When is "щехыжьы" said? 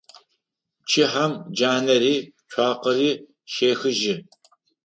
3.51-4.15